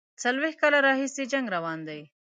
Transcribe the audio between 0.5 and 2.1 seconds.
کاله راهیسي جنګ روان دی.